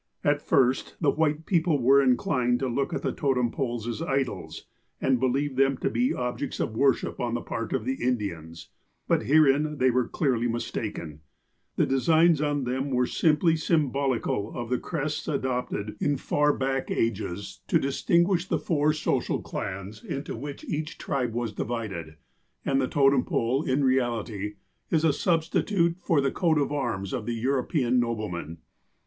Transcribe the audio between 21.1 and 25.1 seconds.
was di vided, and the totem pole, in reality, is